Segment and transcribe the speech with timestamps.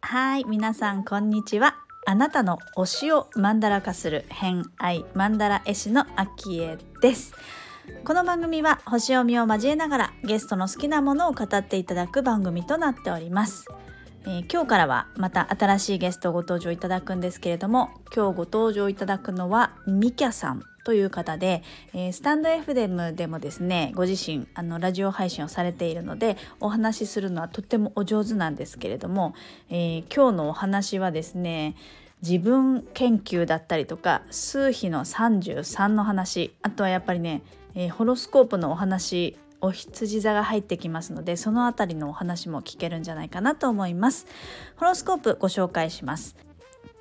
[0.00, 1.76] はい、皆さんこんにちは。
[2.06, 7.34] あなたの推しをマンダラ化する偏愛マンダラ絵師のアキエです。
[8.04, 13.66] この番組は星読みを交えながらゲストの好きなものを語っていただく番組となっております。
[14.28, 21.62] えー今日からはまた新しいゲストご登場いただくんですけれども今日ご登場いただくのはミキャさんという方で、
[21.94, 29.34] えースタンド FM でもですねご自身あのラジオ配信をされているのでお話しするのはとってもお上手なんですけれども、
[29.70, 31.74] えー今日のお話はですね
[32.20, 37.40] 自分研究だったりとか数比の33の話あとはやっぱりね、
[37.74, 44.26] えーホロスコープのお話お羊座が入ってきますのでそのあたりのお話も聞けるんじゃないかなと思います。
[44.76, 46.36] ホロスコープご紹介します。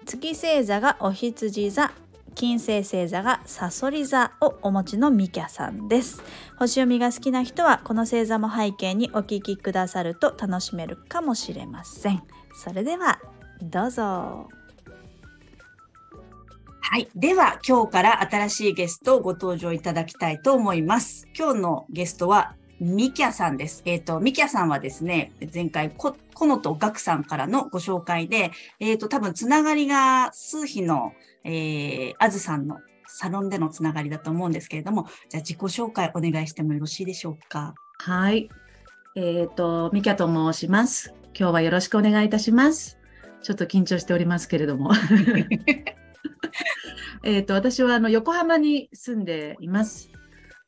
[0.05, 1.91] 月星座がお羊座
[2.37, 6.21] 金星星座がサソリ座をお持ちのミキャさんです。
[6.59, 12.21] 星読みが好きな人はこの星座も背景にお聞きくださると楽しめるかもしれません。
[12.63, 13.19] それでは
[13.59, 14.56] どうぞ。
[16.89, 17.09] はい。
[17.17, 21.27] では、今日から新しいゲストをご登場いただきたいと思います。
[21.37, 23.81] 今日のゲストは、ミキャさんです。
[23.83, 31.11] えっ、と、ミキャさんはですね、前回、こ、このとガクさんからのご紹介で、えっ、と、多分、つながりが、数日の、
[31.43, 37.75] えー、あずさんのサロンでのつながりだと思うんですけれども、じゃあ、自己紹介お願いしてもよろしいでしょうか？
[37.99, 38.47] はい。
[39.17, 41.13] えっ、と、ミキャと申します。
[41.37, 42.97] 今日はよろしくお願いいたします。
[43.43, 44.91] ちょっと緊張しておりますけれども。
[47.23, 50.09] えと、私はあの横浜に住んでいます。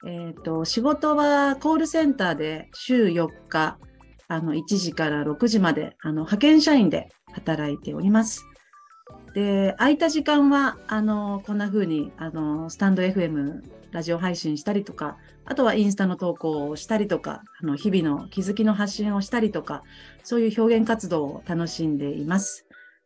[0.05, 3.77] えっ、と、仕事はコールセンターで週4日、
[4.27, 8.45] あの、1時から6時まで、あの、派遣社員で働いております。
[9.33, 13.61] で、空いた時間は、あの、こんな風に、あの、スタンド FM、
[13.91, 19.83] ラジオ配信したりとか、あとはインスタの投稿をしたりとか、あの日々の気づきの発信をしたりとか、
[20.23, 22.65] そういう表現活動を楽しんでいます。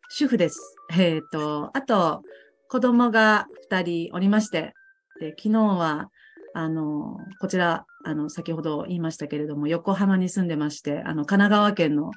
[0.09, 0.75] 主婦です。
[0.97, 2.21] えっ、と、あと、
[2.69, 4.73] 子供が2人おりまして、
[5.19, 6.09] で昨日は、
[6.53, 12.11] あの、こちら、あの、先ほど言いましたけれども、横浜に住んでまして、あの、神奈川県の、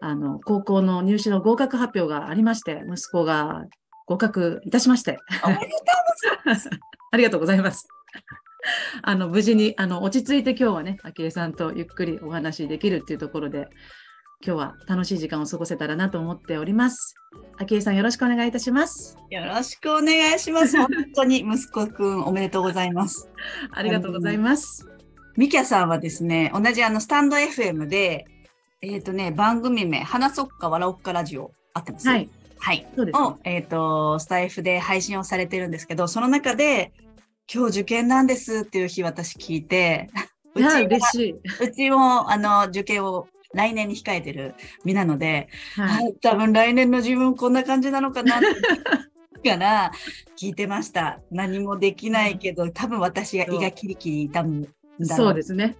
[0.00, 3.66] あの、高校の入試の合格発表がありまして、息子が
[4.06, 5.74] 合格いたしまして、おめでとうご
[6.28, 6.70] ざいます。
[7.12, 7.86] ありがとうございます。
[9.02, 13.68] あの無事にあの落ち着いて今日はね、昭恵さんとゆっくりお話しできるっていうところで、
[14.44, 17.14] 今日は楽しい時間を過ごせたらなと思っております。
[17.58, 19.16] 昭恵さんよろしくお願いいたします。
[19.30, 20.76] よろしくお願いします。
[20.78, 23.28] 本当に息子くんおめでとうございます。
[23.72, 24.86] ありがとうございます。
[25.36, 28.26] ミキャさんはですね、同じあのスタンド FM で、
[28.82, 32.08] えっ、とね、番組名、話そっか笑おっかラジオ、あってます？
[32.08, 32.86] はい、はい。
[32.94, 36.92] そうですねを、えっ、と、スタイフで配信をされてるんですけど、その中で、
[37.52, 40.08] 今日受験なんですっていう日私聞いて、
[40.54, 41.34] うち嬉しい。
[41.64, 48.46] うちもあの受験を来年に控えてる身なので、ははいい、多分来年の自分こんな感じなのかなって
[49.46, 49.92] から
[50.36, 51.20] 聞いてました。
[51.30, 54.68] 何もできないけど、多分私が胃がキリキリ痛むんだ
[55.16, 55.76] ろそうですね。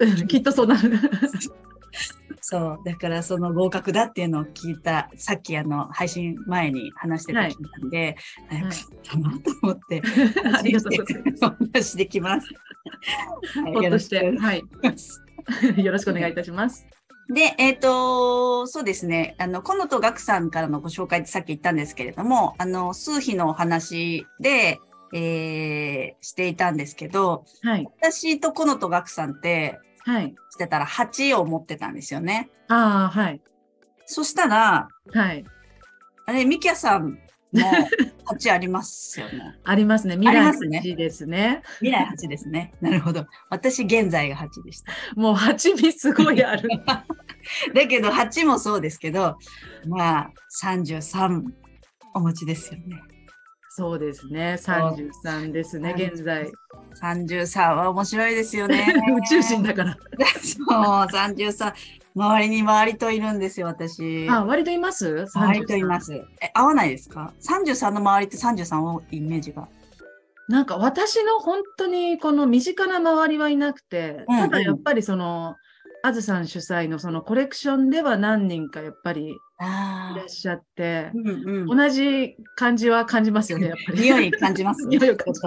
[0.00, 0.98] うんきっとそうなる。
[2.40, 2.78] そう。
[2.84, 8.16] だからその合格だっていうのを聞いた、さっきあの配信前に話してたんで、
[8.50, 8.72] あよかっ
[9.02, 10.02] たなと思って、
[10.52, 11.44] ありがとうございます。
[11.44, 12.48] お話しできます。
[12.52, 15.23] よろしくお願はい、いします
[15.76, 16.86] よろしくお願いいたします。
[17.32, 19.34] で、えっ、と、そうですね。
[19.38, 24.78] あの、このとガクさんからのご紹介ってさっき言ったんですけれども、あの、数比のお話で、
[25.14, 30.34] えー、していたんですけど、はい、私とこのとガクさんって、はい。
[30.50, 32.50] してたら8を持ってたんですよね。
[32.68, 33.40] ああ、はい、
[34.06, 35.44] そしたら、はい。
[36.26, 37.18] あれ、ミキャさん
[37.54, 37.70] も
[38.26, 39.58] 8ありますよね。
[39.64, 40.14] ありますね。
[40.14, 41.62] 未来ありますね8ですね。
[41.80, 42.72] 未来8ですね。
[42.80, 43.26] なるほど。
[43.50, 44.92] 私、現在が8でした。
[45.16, 46.68] もう8味すごいある。
[47.74, 49.36] だけど、8もそうですけど、
[49.86, 50.30] まあ、
[50.62, 51.42] 33
[52.14, 53.02] お持ちですよね。
[53.76, 54.56] そうですね。
[54.60, 56.48] 33ですね、現在。
[57.02, 58.86] 33は面白いですよね。
[59.18, 59.96] 宇宙人だから。
[60.40, 60.68] そう、
[61.06, 61.72] 33。
[62.16, 64.28] 周りに周りといるんですよ、私。
[64.30, 65.26] あ、割といます？
[65.34, 66.00] 周りといま。
[66.00, 66.14] す。
[66.40, 69.68] え、合わないですか ?33 の周りって33多いイメージが。
[70.48, 75.56] なんか私の本当にこの身近な周りはいなくて、うんうんただやっぱりその、
[76.02, 81.28] あずさん主催のそのコレクションでは何人かやっぱりいあらっしゃって、うん
[81.70, 81.78] うん。
[81.78, 84.02] 同じ感じは感じますよね、 やっぱり。
[84.02, 85.40] 匂い感じます匂いを感じ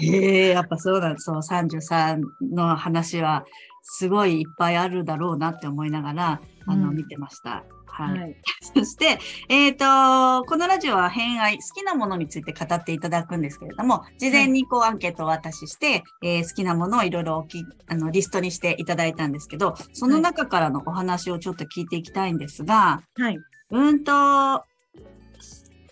[0.02, 1.24] ええやっぱそうなんです。
[1.24, 2.20] そう、33
[2.52, 3.44] の話は、
[3.88, 7.64] すごいいっぱいあるだろうなって思いながら、あの、うん見てました。
[7.86, 8.18] はい。
[8.18, 8.36] はい。
[8.74, 23.38] そして、えっ、と、このラジオは偏愛、好きなものについて語っていただくんですけれども、事前にこうアンケートをお渡しして、えー好きなものをいろいろおきあのリストにしていただいたんですけど、その中からのお話をちょっと聞いていきたいんですが、はい。
[23.70, 24.64] うんと、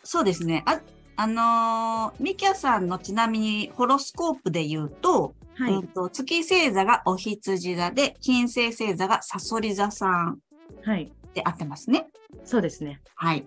[0.03, 0.65] そうですね。
[0.67, 0.81] あ、
[1.17, 5.75] あのーミキャさんのちなみにホロスコープで言うと、はい。
[5.75, 10.39] うんと月星座がお羊座で、金星星座がサソリ座さん
[10.83, 11.13] はい。
[11.33, 12.07] で合ってますね。
[12.45, 13.01] そうですね。
[13.15, 13.47] はい。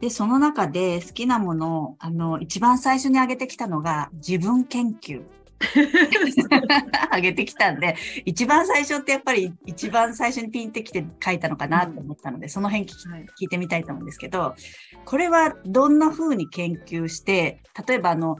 [0.00, 5.22] で、その中で好きなものを、あの、一番最初に挙げてきたのが自分研究。
[7.06, 13.26] 挙げてきたんで、一番最初ってやっぱり一番最初にピンってきて書いたのかなと思ったので、その辺聞きはい。
[13.40, 14.56] 聞いてみたいと思うんですけど、
[15.04, 18.36] これはどんな風に研究して、例えばあの、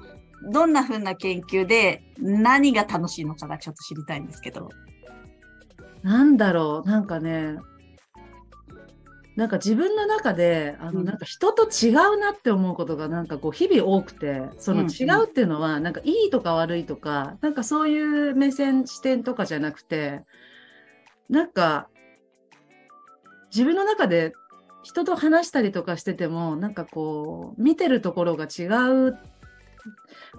[0.51, 4.71] どんな風な研究で何が楽しいのかがちょっと知りたいんですけど。
[6.03, 7.57] なんだろう、なんかね、
[9.37, 20.23] なんか自分の中で、あの、うんなんか人と違うなって思うことがなんかこう日々多くて、その違うっていうのは、なんかいいとか悪いとか、なんかそういう目線、視点とかじゃなくて、
[21.29, 21.89] なんか
[23.53, 24.33] 自分の中で
[24.83, 28.65] 人と話したりとかしてても、なんかこう、見てるところが違
[29.09, 29.19] う。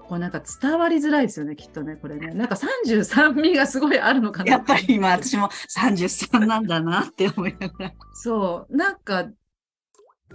[0.07, 2.33] こうなんか伝わりづらいですよね、きっとね、これね。
[2.33, 7.94] なんか33味がすごいあるのかなやっぱり今私も33なんだなって思いながら。
[8.13, 9.29] そう、なんか、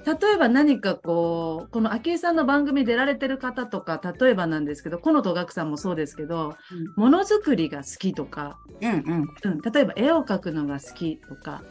[0.06, 6.56] 例えば何かこう、この昭恵さんの番組出られてる方とか、例えばなんですけど、この戸岳さんもそうですけど、
[6.97, 9.35] ものづくりが好きとか、うんうん。
[9.44, 11.62] うん、例えば絵を描くのが好きとか、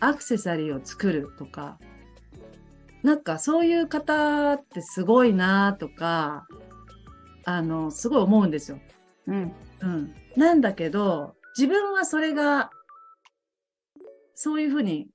[0.00, 1.78] アクセサリーを作るとか、
[3.02, 6.46] なんかそういう方ってすごいなとか、
[7.44, 8.78] あの、すごい思うんですよ。
[9.26, 9.52] うん。
[9.80, 10.14] うん。
[10.36, 12.70] なんだけど、自分はそれが、
[14.34, 15.08] そういうふうに、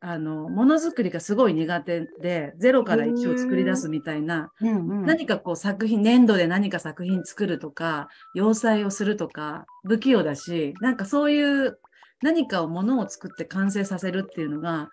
[0.00, 5.04] あの、ものづくりがすごい苦手で、ゼロから1を作り出すみたいな、うんうん。
[5.04, 11.78] 何かこう作品、粘土で何か作品作るとか、要塞をするとか、不器用だし、なんかそういう
[12.22, 14.90] 何かをものを作って完成させるっていうのが、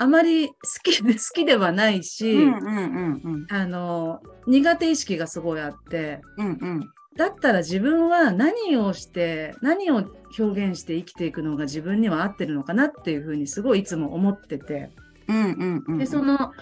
[0.00, 3.46] あまり好きで、 好きではないし、うんうんうんうん。
[3.50, 6.90] あの、苦手意識がすごいあって、うんうん。
[7.16, 14.90] だったら自分は何をして何を表現して生きていくのが自分には合ってるのかなっていうふうにすごいいつも思ってて
[15.28, 15.98] うんうんうん。
[15.98, 16.52] でその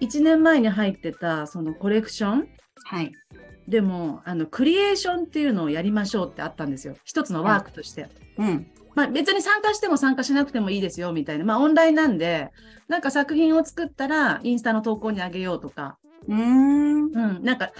[0.00, 2.48] 1年前に入ってたそのコレクション？
[2.84, 3.12] はい。
[3.66, 8.08] でもあのクリエーションっていうのをやりましょうってあったんですよ一つのワークとして。
[8.38, 8.66] うん。
[8.98, 12.50] まあ、別に参加しても参加しなくてもいいですよみたいな、まあ、オンラインなんで
[12.88, 15.98] なんか作品を作ったらインスタの投稿にあげようとか。
[16.26, 17.04] うーん。
[17.04, 17.70] うん、なんか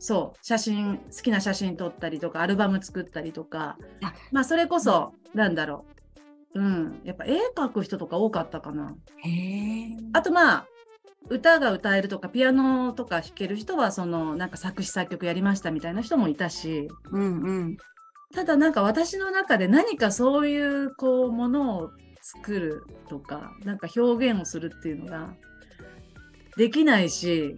[0.00, 0.38] そう。
[0.44, 3.76] 写真好きな写真撮ったりとかアルバム作ったりとか。
[4.02, 5.84] あまあそれこそ、なんだろ
[6.56, 6.60] う。
[6.60, 7.00] うん。
[7.04, 8.96] やっぱ絵描く人とか多かったかな。
[9.18, 9.88] へえ。
[10.12, 10.66] あとまあ
[11.28, 16.88] 歌が歌えるとかピアノとか弾ける人はそのなんか作詞作曲やりましたみたいな人もいたし。
[17.12, 17.76] うんうん。
[18.32, 21.90] ただなんか私の中で何かそういうこうものを
[22.20, 25.34] 作るとかなんか表現をするっていうのが
[26.56, 27.56] できないし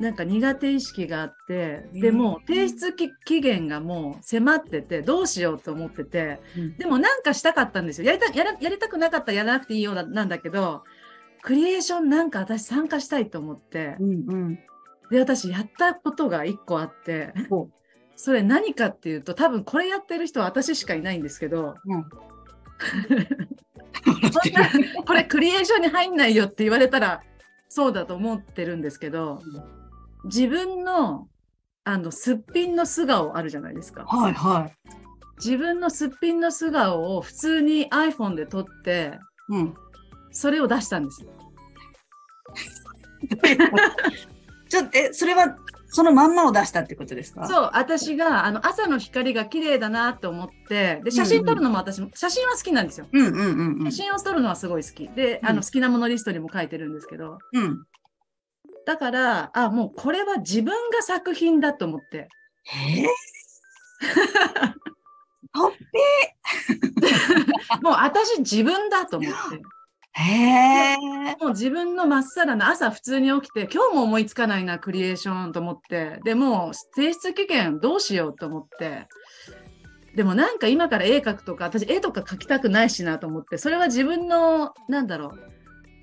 [0.00, 6.76] なんか苦手意識があってでも提出期期限がもう迫っててどうしようと思っててうん。
[6.76, 8.06] でもなんかしたかったんですよ。
[8.06, 10.82] やりたやらやりたくなかったらやらなくていいようななんだけど
[11.42, 14.58] クリエーションなんか私参加したいと思ってうんうん。
[15.10, 17.68] で私やったことが1個あってほ
[18.16, 22.04] それ何かっていうと多分これやってる人は私しかいないんですけどうん。
[25.06, 27.22] これクリエーションに入んないよって言われたら
[27.68, 29.42] そうだと思ってるんですけど
[30.24, 31.28] 自分の
[31.84, 34.98] あのすっぴんの素顔あるじゃないですかはいはい。
[35.38, 39.74] 自分のすっぴんの素顔を普通に iPhone で撮ってうん。
[40.30, 41.30] それを出したんですよ
[44.68, 45.56] ちょっと、え、それは、
[45.94, 47.44] そのまんまを出したってことですか？
[47.44, 47.48] う。
[47.48, 54.04] そう私があの朝の光が綺麗だなと思ってで写真撮るのも私も、写真は好きなんですようんうんうんうん写。
[54.04, 57.84] 真を撮るのはすごい好きで、うんあの好きなものリストにも書いてるんですけどうん。
[58.86, 62.28] だからあもうこれは自分が作品だと思って
[62.64, 63.06] へえ。
[65.54, 65.72] ほっ
[67.82, 69.36] もう私自分だと思って。
[70.14, 71.36] ぺへえ。
[71.40, 76.20] もう自分のまっさらな朝普通に起きて、今日も思いつかないな、クリエーションと思って。
[76.24, 79.06] でもう提出期限どうしようと思って。
[80.14, 85.52] でもなんか今から絵描くとか、私絵とか描きたくないしなと思って、それは自分の、なんだろう。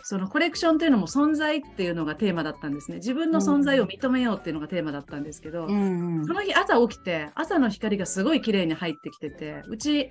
[0.02, 2.98] そのコレクションっていうのも存在っていうのがテーマだったんですね。
[2.98, 10.10] 自分の存在を認めようっていうのがテーマだったんですけど、うんうんその日朝起きて、朝の光がすごい綺麗に入ってきてて、うち、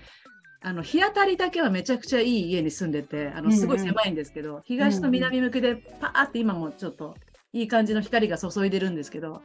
[0.60, 7.14] あの日当たりだけはめちゃくちゃいい家に住んでて、あのすごい狭いんですけど、東と南向きでパーって今もちょっと
[7.52, 9.42] いい感じの光が注いでるんですけど、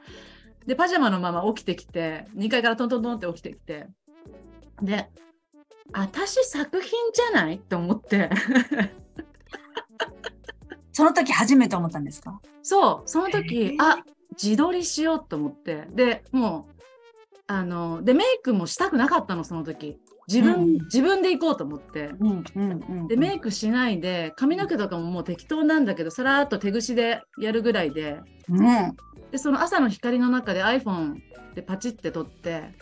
[0.65, 3.87] で、パジャマのまま起きてきて、2階からトントントンって起きてきて、
[4.81, 5.07] で、
[5.91, 8.29] 私作品じゃないって思って。
[10.93, 12.39] その時初めて思ったんですか？
[12.61, 15.85] そう、そのへ時ー、あ、自撮りしようと思って。
[15.89, 16.73] で、もう、
[17.47, 19.99] あの、で、メイクもしたくなかったの、その時。
[20.27, 22.11] 自分、うん自分で行こうと思って。
[22.19, 23.07] うんうんうん。
[23.07, 28.95] で、メイクしないで、髪の毛とかももう適当なんだけど、さらっと手ぐしでやるぐらいで、うん。
[29.31, 31.15] で、その朝の光の中で iPhone
[31.55, 32.73] でパチって撮って、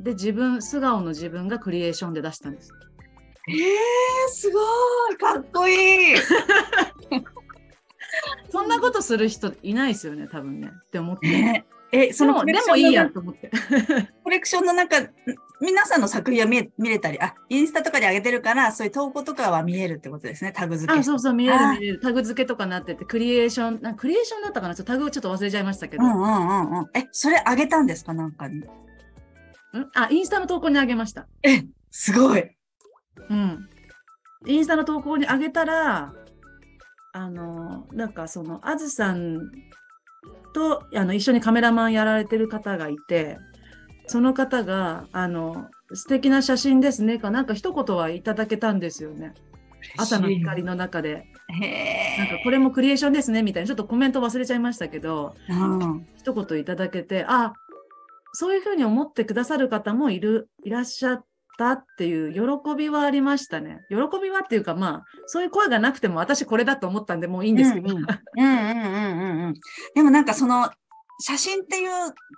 [0.00, 2.72] で、自分、素顔の自分がクリエーションで出したんです。
[3.48, 3.56] えー、
[4.28, 4.60] すご
[5.10, 6.16] いかっこいい
[8.50, 10.70] そんなことする人いないですよね、多分ね。
[10.86, 11.28] って思って。
[11.28, 13.50] ねえ、そそのでもいいやと思って。
[14.22, 15.10] コレクションの中、ん
[15.62, 20.98] 皆さんの作品は見え見れたり、あ、インスタとかで上げてるから、そういう投稿とかは見えるってことですね、タグ付け。
[20.98, 22.00] あ、そうそう、見えるあ見える。
[22.00, 24.74] タグ付けとかなってて、クリエーション、なんクリエーションだったかな？
[24.74, 26.02] ちょっとタグちょっと忘れちゃいましたけど。
[26.02, 26.86] うんうんうんうん。
[26.94, 28.12] え、それ上げたんですか？
[28.12, 28.58] なんかに。
[28.58, 28.64] ん？
[29.94, 31.28] あ、インスタの投稿にあげました。
[31.44, 32.50] え、すごい。
[33.30, 33.68] うん。
[34.48, 36.12] インスタの投稿にあげたら、
[37.12, 39.38] あの、なんかその、あずさん
[40.54, 43.38] とあの一緒にカメラマンやられてる方がいて、
[44.12, 49.32] その方が、あの、素敵な写真ですねか、なんか一言はいただけたんですよね。
[49.96, 51.24] 朝の光の中で。
[51.62, 55.54] へなんかこれもクリエーションですねみたいな、ちょっとコメント忘れちゃいましたけど、え。
[55.54, 56.06] うん。
[56.18, 57.54] 一言いただけて、あ、
[58.34, 61.24] そういうふうに思ってくださる方もいる、いらっしゃっ
[61.56, 63.80] たっていう喜びはありましたね。
[63.88, 67.96] 喜びはっていうか、まあ、そういう声がなくても私これだと思ったんでもういいんですけど。
[67.96, 69.54] うんうんうんうんうんうん。
[69.94, 70.70] でもなんかその、
[71.24, 71.90] 写真っていう、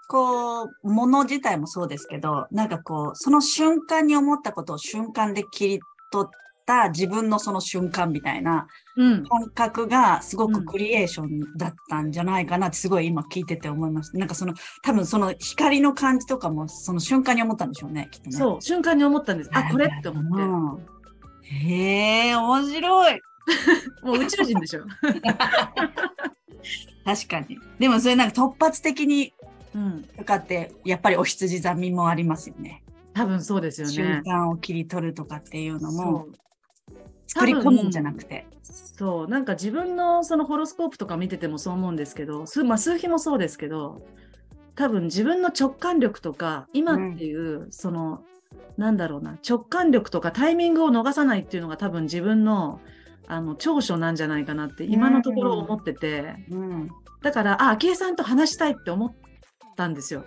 [0.08, 5.80] こう、もの自体もそうですけど、なんかこう、その瞬間に思ったことを瞬間で切り
[6.12, 6.30] 取っ
[6.66, 9.24] た自分のその瞬間みたいなうん。
[9.24, 14.18] 感覚がすごうんくクリエーションだったんじゃないかなってすごい今聞いてて思いました。
[14.18, 18.36] なんかその、多分その光の感じとかもその瞬間に思ったんでしょうね、きっとね。
[18.36, 19.50] そう、瞬間に思ったんです。
[19.54, 20.42] あ、これって思って。
[20.42, 20.86] うん。
[21.42, 23.20] へえ、面白い。
[24.04, 24.82] もう宇宙人でしょ。
[27.04, 27.58] 確かに。
[27.78, 29.32] でもそれなんか突発的に
[29.74, 30.04] うん。
[30.16, 32.82] とかって、やっぱりお羊座みもありますよね。
[33.12, 34.22] 多分そうですよ瞬ね。
[34.24, 36.26] 間を切り取るとかっていうのも
[37.26, 38.46] 作り込むんじゃなくて。
[38.62, 44.02] そう、なんか自分のそのホロスコープとか見ててもそう思うんですけど、数,、まあ、数日もそうですけど、
[44.74, 48.22] 多分自分の直感力とか、今っていう、その、
[48.76, 52.80] なんだろうな、直感力とかタイミングを逃さないっていうのが多分自分の
[53.26, 56.88] あの長所なんじゃないかなって今のところ思ってて、うん。
[57.22, 59.14] だから、あ、昭恵さんと話したいって思っ
[59.76, 60.24] たんですよ。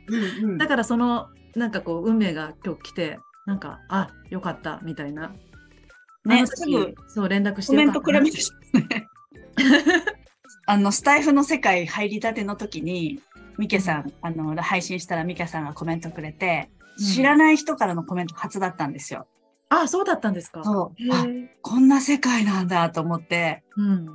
[0.58, 5.32] だからその、なんかこう、運命が今日来て、なんか、あ、よかった、みたいな。
[6.26, 9.06] ねすぐそう、連絡しコメントくれましたね。
[10.66, 13.20] あの、スタイフの世界入りたての時に、
[13.58, 19.26] ミケさん、あの、配信したらミケさんがコメントくれて、うん知らない人からのコメント初だったんですよ。
[19.82, 20.62] あ、そうだったんですか。
[20.64, 21.14] そう。
[21.14, 21.26] あ、
[21.62, 24.06] こんな世界なんだと思って、うん。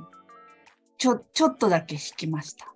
[0.98, 2.66] ちょ、ちょっとだけ引きました。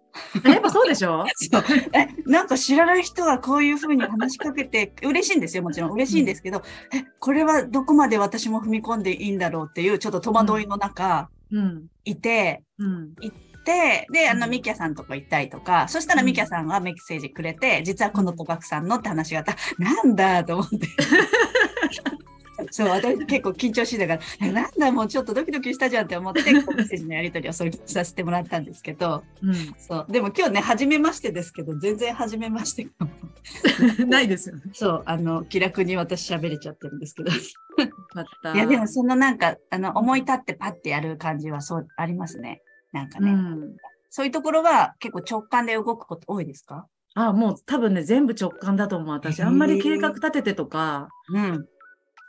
[0.49, 1.25] やっぱそうでしょ？
[1.53, 1.63] そう
[1.93, 5.93] え、なんか知らない人がこういうふうに話しかけて、嬉しいんですよ、もちろん。
[5.93, 6.63] 嬉しいんですけど、
[6.93, 11.87] え、これはどこまで私も踏み込んでいいんだろうっていう、ちょっと戸惑いの中、うん。
[12.05, 13.15] いて、うん。
[13.65, 19.59] で、で、あの、うんミキヤさんとこ行ったりとか、そしたらうんミキヤさんがメッセージくれて、実はこの戸隠さんのって話があったら、
[19.95, 20.79] なんだと思って。
[22.77, 30.07] そう、私結構緊張しいだから、えなんだもうちょっとドキドキしたじゃんって思って、メッセージのやり取りをそういうさせてもらったんですけど、うそう。
[30.11, 32.89] でも今日ね、初めましてですけど、全然初めまして。
[34.07, 34.63] ないですよね。
[34.73, 37.31] そう、あの、気楽に私喋れちゃってるんですけど。
[38.55, 42.61] いや、でもそのなんか、あの、思い立ってパッてやる感じはそう、ありますね。
[42.91, 43.31] なんかね。
[43.31, 43.77] うん。
[44.11, 46.89] そういうところは結構直感で動くこと多いですか？
[47.15, 49.41] あ、もう多分ね、全部直感だと思う、私。
[49.43, 51.67] あんまり計画立ててとか、うん。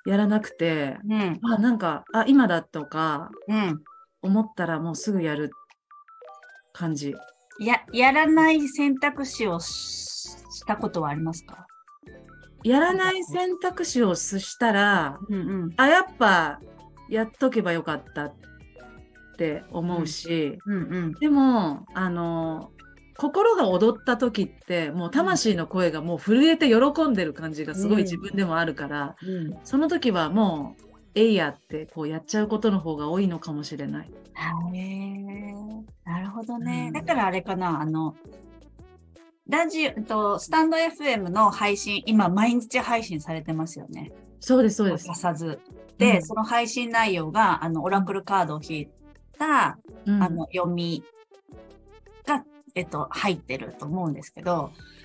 [0.05, 1.39] やらなくて、うん。
[1.43, 3.81] あ、なんか、あ、今だとか、うん。
[4.21, 5.51] 思ったらもうすぐやる
[6.73, 7.15] 感じ。
[7.59, 9.67] や、やらない選択肢をし
[10.51, 11.67] したことはありますか？
[12.63, 15.73] やらない選択肢をしたら、うんうん。
[15.77, 16.59] あ、やっぱ、
[17.09, 18.35] やっとけばよかったっ
[19.37, 21.11] て思うし、うんうん。
[21.13, 22.71] でも、あの、
[23.17, 29.57] 心が踊った時って、もう魂の声がもう震えて喜んでる感じがすごい自分でもあるから、うん。
[29.63, 30.83] その時はもう、
[31.15, 34.11] えいやってこうやっちゃうことの方が多いのかもしれない。
[34.73, 35.53] へえ
[36.03, 36.87] なるほどね。
[36.87, 38.15] うんだからあれかな、あの、
[39.47, 44.11] ラジオと、スタンド FM の配信、今毎日配信されてますよね。
[44.39, 45.07] そうです、そうです。
[45.13, 45.59] さず。
[45.97, 48.89] で、うんその配信内容が、あの、オラクルカードを引い
[49.37, 51.14] た、うんあの、読みが、
[52.75, 54.51] えっと、入ってると思うんですけど、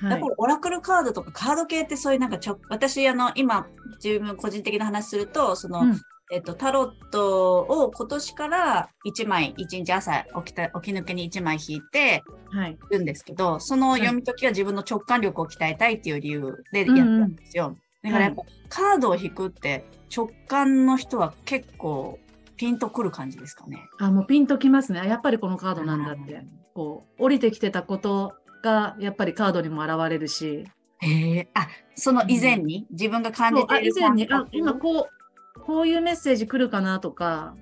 [0.00, 3.66] はいやっぱりオラクルカードとかカード系ってそういうなんかちょ、私、あの、今、
[4.02, 6.00] 自分個人的な話すると、その、うん
[6.32, 12.78] えっと、タロットを今年から1枚、1日朝起きた、起き抜けに1枚引いてはい。
[12.90, 17.76] るんですけど、その読み解きは自分の直感力を鍛えたいっていう理由でやってるんですよ。
[18.02, 19.84] だからやっぱ、カードを引くって
[20.14, 22.18] 直感の人は結構
[22.56, 23.88] ピンとくる感じですかね。
[23.98, 25.00] あ、もうピンときますね。
[25.00, 26.46] あやっぱりこのカードなんだって。
[26.74, 30.64] こう、降りてきてたことが、やっぱりカードにも現れるし。
[30.98, 31.48] へえ。
[31.54, 35.08] あ、その以前に、自分が感じている以前に、あ今こ
[35.56, 37.54] う、こういうメッセージ来るかなとか、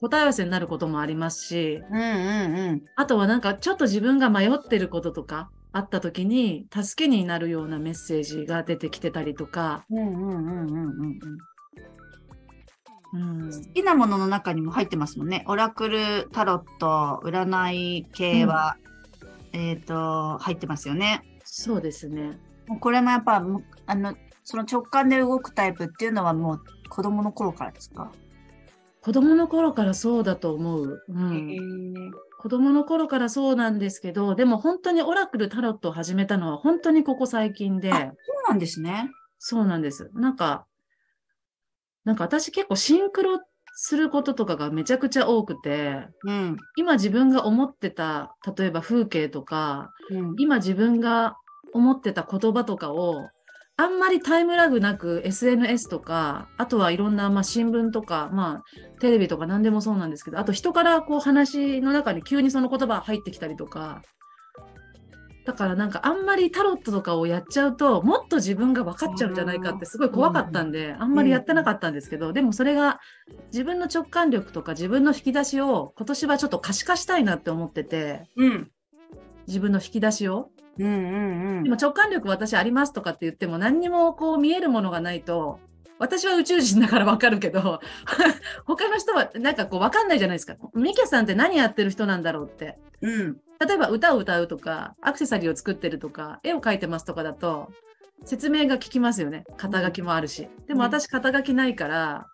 [0.00, 2.82] 答え合わせになることもありますし、うんうんうん。
[2.96, 11.18] あとはなんかちょっと自分が迷ってることとかあった時に、助けになるようなメッセージが出てきてたりとか、うんうんうんうんうん
[13.12, 13.42] うん。
[13.44, 15.44] うん、好きなものの中にも入ってますもんね。
[15.46, 18.76] オラクル、タロット、占い系は、
[19.52, 21.22] えっ、と、入ってますよね。
[21.44, 22.38] そうですね。
[22.66, 23.44] もうこれもやっぱ、
[23.86, 28.12] あの、その直感で動くタイプっていうのはもう子供の頃からですか、
[29.00, 31.04] 子供の頃からそうだと思う。
[31.08, 31.56] うへん、え
[32.38, 38.12] 子供の頃からそうなんですけど、でも本当にオラクルタロットを始めたのは本当にここ最近で、あそう
[38.48, 39.10] なんですね。
[39.38, 40.10] そうなんです。
[40.14, 40.66] なんか、
[42.06, 43.40] なんか私結構シンクロ
[43.74, 46.56] することとかがめちゃくちゃ多くて、うん。
[46.76, 50.34] 今自分が思ってた、例えば風景とか、うん。
[50.38, 51.36] 今自分が
[51.74, 53.28] 思ってた言葉とかを、
[53.76, 64.00] あんまりタイムラグなく SNS とか、あとはいろんな、まあ、新聞とか、まあ、テレビとか何でもそうなんですけど、あと人からこう話の中に急にその言葉が入ってきたりとか、
[65.46, 72.98] だからなんかあんまりタロットとかをやっちゃうと、もっと自分が分かっちゃうんじゃないかってすごい怖かったんで、あんまりやってなかったんですけど、でもそれが
[73.52, 78.70] 自分の直感力とか自分の引き出しを今年はちょっと可視化したいなって思ってて、うん。
[79.46, 80.50] 自分の引き出しを。
[80.78, 81.62] うんうんうん。
[81.62, 85.60] でも直感力私ありますとかって言っても何にもこう見えるものがないと、
[86.00, 87.80] 私は宇宙人だからわかるけど、
[88.66, 90.56] 他の人はなんかこうわかんないじゃないですか。
[90.74, 92.78] ミキャさんって何やってる人なんだろうって。
[93.00, 93.36] うん。
[93.60, 97.72] 例えば歌を歌うとか、アクセサリーを作ってるとか、絵を描いてますとかだと、
[98.24, 99.44] 説明が聞きますよね。
[99.56, 100.48] 肩書きもあるし。
[100.66, 102.26] でも私肩書きないから、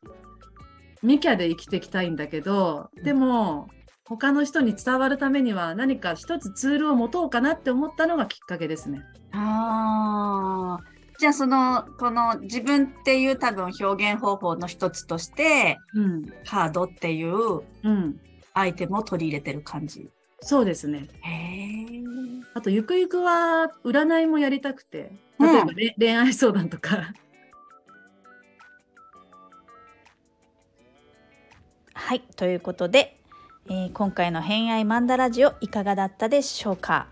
[1.02, 3.68] ミキャで生きていきたいんだけど、でも、
[4.04, 9.02] 他の人に伝わるためには何か一つツールを持とうかなって思ったのがきっかけですね。
[9.32, 10.84] ああ。
[11.18, 16.26] じゃあその、この自分っていう多分表現方法の一つとして、うん。
[16.44, 18.20] カードっていううん。
[18.54, 20.10] アイテムを取り入れてる感じ。
[20.42, 21.08] そうですね。
[22.54, 27.12] あと、ゆくゆくは占いもやりたくて、うん例えば、れ恋愛相談とか。
[31.94, 33.16] はいということで、
[33.68, 37.06] えー今回の「偏愛マンダラジオ」いかがだったでしょうか？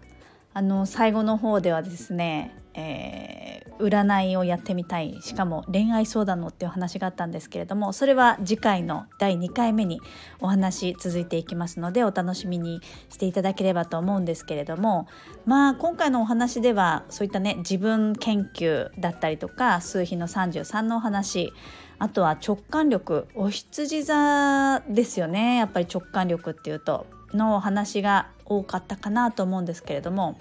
[0.53, 3.41] あの最後の方ではですね、えー
[3.81, 5.19] 占いをやってみたい。
[5.23, 10.01] しかも恋愛相談のっていう話があったんですけれどもそれは次回の第2回目に
[10.41, 15.09] お話続いていきますのでお楽しみにしていただければと思うんですけれども。
[15.47, 21.53] まあ今回のお話ではそういったね自分研究だったりとか数比の33のお話
[21.99, 25.57] あとは直感力お羊座ですよね。
[25.57, 30.39] やっぱり直感力っていうとのお話が多かったかなと思うんですけれども、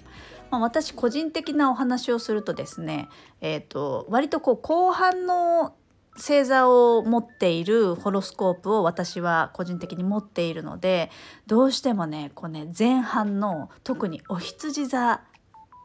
[0.51, 3.07] まあ、私個人的なお話をするとですね、
[3.41, 5.75] えー、と割とこう後半の
[6.15, 11.11] 星座を持っているホロスコープを私は個人的に持っているので
[11.47, 15.21] どうしてもねこうね前半の特にお羊座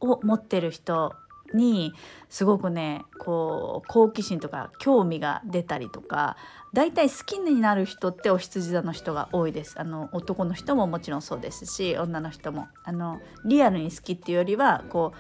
[0.01, 1.15] を持ってる人
[1.53, 1.93] に
[2.29, 6.37] すごくねこう好奇心とか興味が出たりとか
[6.73, 15.19] 大体好きになる人ってお羊座の人が多いですあの男の人ももちろんそうですし女の人もあのリアルに好きっていうよりはこう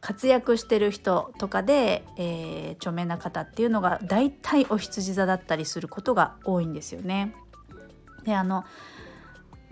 [0.00, 7.34] 活躍してる人とかで、えー著名な方っていうのが大体お羊座だったりすることが多いんですよね。
[8.24, 8.64] であの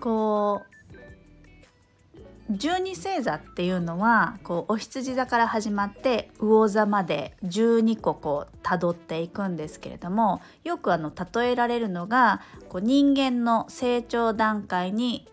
[0.00, 0.73] こう
[2.50, 15.26] 十二星座っていうのはこうお羊座から始まって魚座まで12個こう辿っていくんですけれどもよくあの例えられるのがこう人間の成長段階に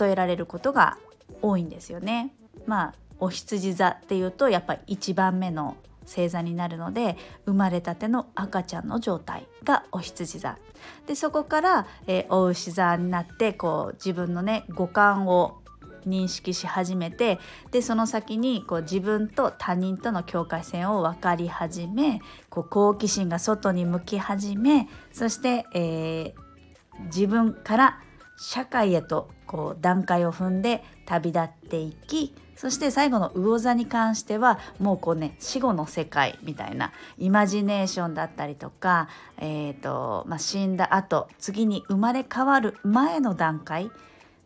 [0.00, 0.98] 例えられることが
[1.40, 2.34] 多いんですよね。
[2.66, 5.76] まあお羊座っていうとやっぱり1番目の
[6.08, 10.58] 星座になるので生まれたての赤ちゃんの状態がお羊座。
[11.06, 15.60] でそこから、えー、お牛座になってこう自分のね五感を
[16.06, 17.38] 認識し始めて
[17.70, 28.00] でその先にこう自分と他人との境界線を分かり始めこう好奇心が外に向き始めそして、えー、自分から
[28.38, 43.92] 社会へとこう段階を踏んで旅立っていきそして最後の魚座に関してはもうこうね死後の世界みたいなイマジネーションだったりとか、えーとまあ、死んだ後次に生まれ変わる前の段階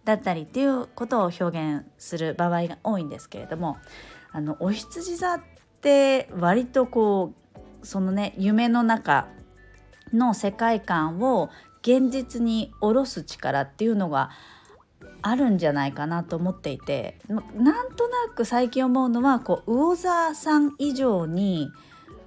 [0.05, 3.79] だったりっていうことを表現する場合が多いんですけれども
[4.31, 5.41] あのお羊座っ
[5.81, 7.33] て割とこ
[7.83, 9.29] うそのね夢の中
[10.13, 11.49] の世界観を
[11.81, 14.29] 現実に下ろす力っていうのが
[15.23, 17.43] あるんじゃないかなと思っていてなん
[17.95, 21.71] となく最近思うのはこう魚座さん以上に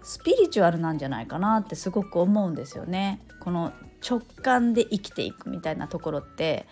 [0.02, 3.22] スピリチュアルなんじゃないかなってすごく思うんですよね。
[3.40, 3.74] この
[4.08, 6.68] 直感で生きていくみたいなところって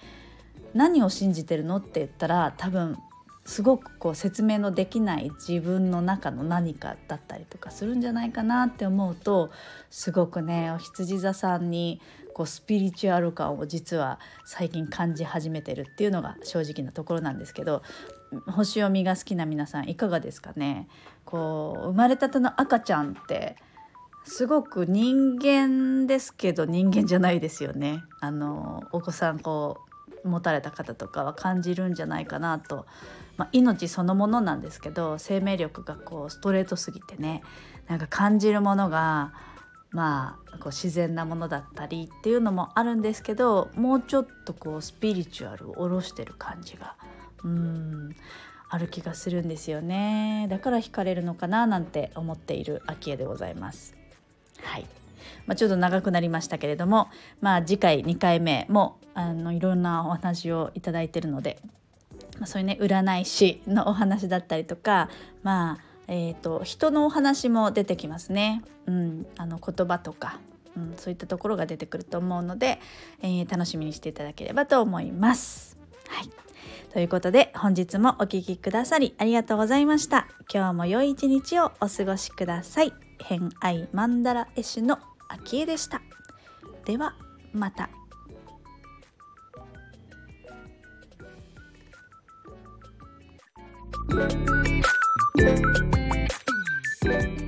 [0.74, 2.98] 何を信じてるのって言ったら多分
[3.46, 9.52] すごくこう説明のできない自分の中の何かだったりとかするんじゃないかなって思うと
[9.90, 12.00] すごくねお羊座さんに
[12.34, 17.84] こうスピリチュアル感を実は最近感じ始めてるっていうのが正直なところなんですけど
[18.48, 20.88] 星読みが好きな皆さんいかがですかね？
[21.26, 23.56] こう生まれたての赤ちゃんって
[24.26, 28.04] すごく人間ですけど人間じゃないですよね。
[28.20, 29.78] あのお子さんこ
[30.24, 32.86] う持たれた方とかは感じるんじゃないかなと、
[33.36, 37.44] まあ、命そのものなんですけど生命力がこうストレートすぎてね
[37.88, 39.34] なんか感じるものが
[39.94, 46.96] まあこう自然なものだったりっていうのもあるんですけどもうちょっとこうスピリチュアルを下ろしてる感じが
[47.44, 48.16] うん
[48.70, 53.96] ある気がするんですよねだから惹かれるのかななんて思っている秋江でございます。
[54.62, 54.86] はい
[55.46, 57.10] まあ、ちょっと長くなりましたけれども、
[57.42, 61.60] まあ、次回2回目もあのいろんなお話をいただいてるので、
[62.40, 65.10] まあ、そういうね占い師のお話だったりとか
[65.44, 70.40] まあえーと、人のお話も出てきますね、うん、あの言葉とか、
[70.76, 72.80] うん、そういったところが出てくると思うので、
[73.22, 75.78] えー、楽しみにしていただければと思います。
[76.08, 76.30] はい
[76.94, 80.28] ということで本日もお聴きくださりありがとうございました。
[80.54, 82.94] 今日も良い一日をお過ごしください。
[83.20, 86.04] 偏愛マンダラ絵師の昭恵でした。
[86.86, 87.16] では
[87.52, 87.90] また。
[95.36, 95.83] thank you
[97.04, 97.43] Thank you.